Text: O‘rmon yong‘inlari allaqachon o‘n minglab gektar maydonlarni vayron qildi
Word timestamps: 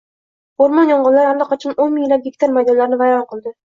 O‘rmon 0.65 0.89
yong‘inlari 0.93 1.29
allaqachon 1.33 1.77
o‘n 1.85 1.93
minglab 1.99 2.25
gektar 2.29 2.57
maydonlarni 2.57 2.99
vayron 3.03 3.29
qildi 3.35 3.55